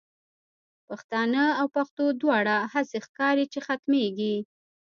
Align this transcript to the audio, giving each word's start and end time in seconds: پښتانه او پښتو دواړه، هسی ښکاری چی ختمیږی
پښتانه 0.87 1.43
او 1.59 1.65
پښتو 1.75 2.05
دواړه، 2.21 2.57
هسی 2.73 2.97
ښکاری 3.05 3.45
چی 3.53 3.59
ختمیږی 3.67 4.35